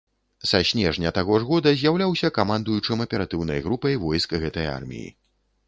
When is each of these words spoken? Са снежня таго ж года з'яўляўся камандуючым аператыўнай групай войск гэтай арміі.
Са 0.51 0.59
снежня 0.69 1.11
таго 1.17 1.37
ж 1.43 1.47
года 1.49 1.73
з'яўляўся 1.81 2.33
камандуючым 2.39 3.05
аператыўнай 3.07 3.63
групай 3.69 4.01
войск 4.07 4.37
гэтай 4.45 4.75
арміі. 4.79 5.09